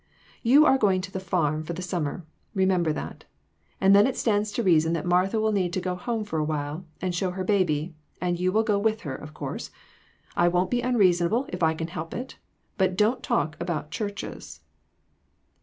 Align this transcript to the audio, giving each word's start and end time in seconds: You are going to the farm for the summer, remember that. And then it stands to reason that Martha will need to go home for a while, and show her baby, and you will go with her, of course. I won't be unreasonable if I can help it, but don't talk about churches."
You 0.41 0.65
are 0.65 0.79
going 0.79 0.99
to 1.01 1.11
the 1.11 1.19
farm 1.19 1.61
for 1.61 1.73
the 1.73 1.81
summer, 1.83 2.25
remember 2.55 2.91
that. 2.91 3.25
And 3.79 3.95
then 3.95 4.07
it 4.07 4.17
stands 4.17 4.51
to 4.53 4.63
reason 4.63 4.93
that 4.93 5.05
Martha 5.05 5.39
will 5.39 5.51
need 5.51 5.73
to 5.73 5.79
go 5.79 5.93
home 5.93 6.23
for 6.23 6.39
a 6.39 6.43
while, 6.43 6.87
and 7.03 7.13
show 7.13 7.29
her 7.29 7.43
baby, 7.43 7.93
and 8.19 8.39
you 8.39 8.51
will 8.51 8.63
go 8.63 8.79
with 8.79 9.01
her, 9.01 9.13
of 9.13 9.35
course. 9.35 9.69
I 10.35 10.47
won't 10.47 10.71
be 10.71 10.81
unreasonable 10.81 11.45
if 11.49 11.61
I 11.61 11.75
can 11.75 11.89
help 11.89 12.15
it, 12.15 12.39
but 12.79 12.97
don't 12.97 13.21
talk 13.21 13.55
about 13.59 13.91
churches." 13.91 14.61